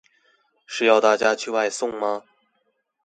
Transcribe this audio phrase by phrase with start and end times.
[0.65, 2.23] 是要大家去外送嗎